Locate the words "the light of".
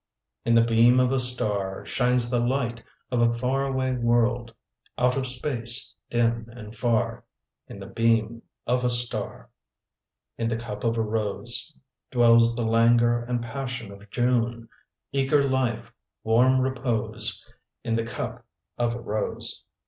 2.31-3.21